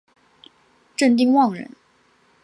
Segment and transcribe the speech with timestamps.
[0.97, 1.75] 郑丁旺人。